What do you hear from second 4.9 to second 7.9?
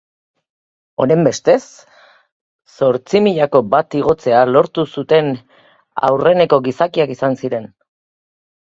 zuten aurreneko gizakiak izan ziren.